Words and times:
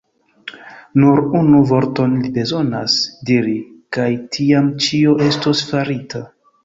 Nur 1.01 1.19
unu 1.39 1.59
vorton 1.71 2.15
li 2.23 2.31
bezonas 2.37 2.95
diri, 3.31 3.55
kaj 3.99 4.09
tiam 4.39 4.73
ĉio 4.87 5.15
estos 5.27 5.63
farita. 5.69 6.25